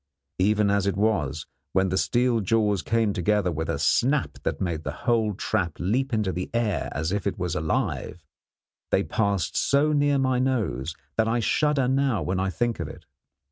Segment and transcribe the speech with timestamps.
[0.39, 4.83] Even as it was, when the steel jaws came together with a snap that made
[4.83, 8.25] the whole trap leap into the air as if it was alive,
[8.89, 13.05] they passed so near my nose that I shudder now when I think of it.